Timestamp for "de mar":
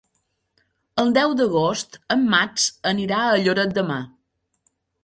3.79-4.05